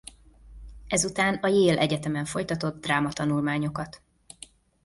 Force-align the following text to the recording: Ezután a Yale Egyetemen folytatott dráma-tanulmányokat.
Ezután 0.87 1.35
a 1.35 1.47
Yale 1.47 1.79
Egyetemen 1.79 2.25
folytatott 2.25 2.81
dráma-tanulmányokat. 2.81 4.01